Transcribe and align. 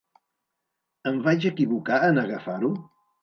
Em 1.11 1.19
vaig 1.27 1.45
equivocar 1.51 1.99
en 2.09 2.19
agafar-ho? 2.25 2.73